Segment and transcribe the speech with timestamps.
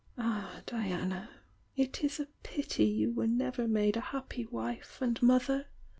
[0.17, 1.29] "Ah, Diana,
[1.75, 5.67] it is a pity you were never made {jfPPy wife and mother!"